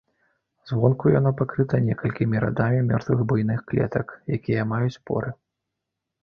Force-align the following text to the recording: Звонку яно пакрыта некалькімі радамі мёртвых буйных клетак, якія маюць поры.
Звонку 0.69 1.11
яно 1.19 1.33
пакрыта 1.41 1.81
некалькімі 1.89 2.41
радамі 2.45 2.79
мёртвых 2.89 3.19
буйных 3.33 3.59
клетак, 3.73 4.07
якія 4.39 4.67
маюць 4.73 4.99
поры. 5.11 5.29